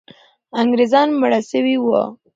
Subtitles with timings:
[0.61, 2.01] انګریزان مړه سوي وو.